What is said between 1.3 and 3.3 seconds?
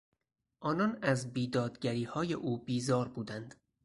بیدادگریهای او بیزار